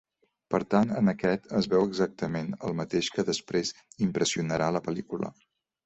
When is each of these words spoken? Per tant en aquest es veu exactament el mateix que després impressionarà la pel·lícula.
Per 0.53 0.59
tant 0.73 0.93
en 1.01 1.11
aquest 1.13 1.45
es 1.59 1.67
veu 1.75 1.85
exactament 1.89 2.51
el 2.69 2.75
mateix 2.83 3.13
que 3.19 3.29
després 3.31 3.75
impressionarà 4.11 4.73
la 4.79 4.87
pel·lícula. 4.89 5.37